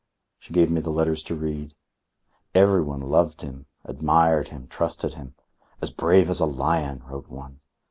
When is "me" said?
0.71-0.81